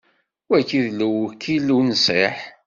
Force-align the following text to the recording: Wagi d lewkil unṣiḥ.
Wagi 0.49 0.81
d 0.85 0.89
lewkil 0.99 1.67
unṣiḥ. 1.77 2.37